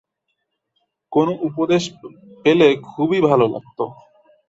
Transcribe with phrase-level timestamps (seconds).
[1.11, 1.83] কোনো উপদেশ
[2.45, 3.79] পেলে খুবই ভালো লাগত।